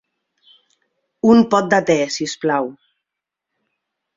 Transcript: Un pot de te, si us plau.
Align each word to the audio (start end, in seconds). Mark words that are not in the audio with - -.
Un 1.33 1.43
pot 1.51 1.69
de 1.75 1.81
te, 1.91 1.99
si 2.17 2.27
us 2.31 2.35
plau. 2.47 2.73